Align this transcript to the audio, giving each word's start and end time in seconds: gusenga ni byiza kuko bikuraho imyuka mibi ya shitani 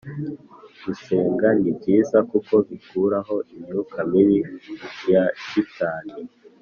gusenga 0.85 1.47
ni 1.59 1.71
byiza 1.77 2.17
kuko 2.31 2.53
bikuraho 2.67 3.35
imyuka 3.53 3.97
mibi 4.11 4.39
ya 5.13 5.23
shitani 5.45 6.15